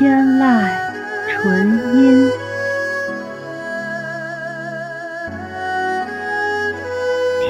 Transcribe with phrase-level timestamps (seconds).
[0.00, 0.64] 天籁
[1.28, 2.32] 纯音，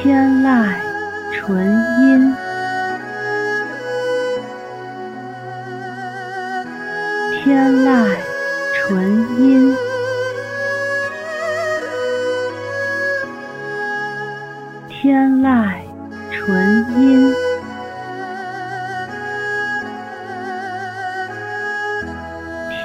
[0.02, 0.74] 天籁
[1.32, 1.64] 纯
[2.00, 2.34] 音，
[7.30, 8.16] 天籁
[8.74, 8.98] 纯
[9.38, 9.76] 音，
[14.88, 15.79] 天籁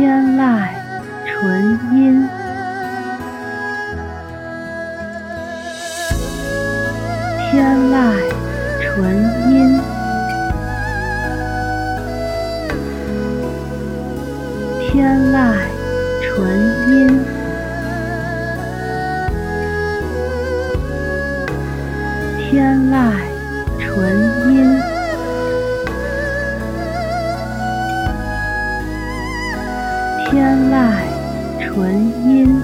[0.00, 0.66] 天籁
[1.26, 2.26] 纯音，
[7.36, 7.92] 天籁
[8.80, 8.96] 纯
[9.50, 9.78] 音，
[14.80, 15.36] 天籁
[16.22, 16.48] 纯
[16.88, 17.22] 音，
[22.38, 22.96] 天籁
[23.78, 24.29] 纯
[30.30, 30.74] 天籁
[31.58, 31.90] 纯
[32.24, 32.62] 音，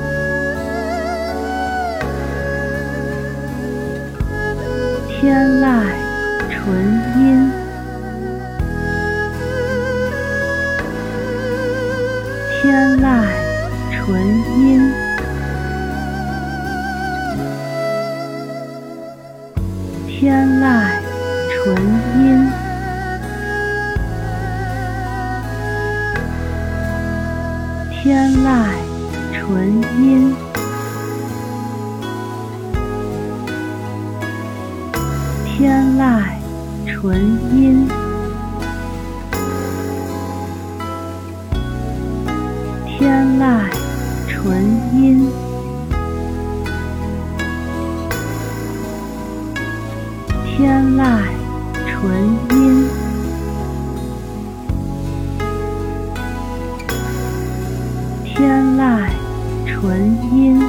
[5.08, 5.64] 天籁
[6.48, 6.64] 纯
[7.18, 7.50] 音，
[12.62, 12.62] 天
[13.00, 13.04] 籁
[13.90, 14.06] 纯
[14.60, 14.92] 音，
[20.06, 20.64] 天籁
[28.44, 28.48] 籁
[29.32, 30.34] 纯音，
[35.44, 36.22] 天籁
[36.86, 37.16] 纯
[37.54, 37.88] 音，
[42.86, 43.42] 天籁
[44.28, 45.30] 纯音，
[50.44, 51.00] 天籁
[51.86, 52.04] 纯
[52.50, 52.88] 音，
[58.36, 59.08] 天籁
[59.66, 60.60] 纯音，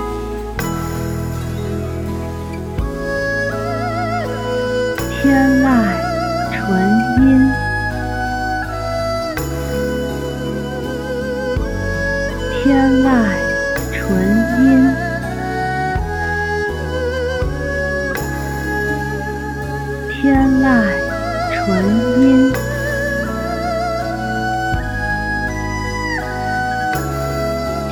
[5.22, 6.06] 天籁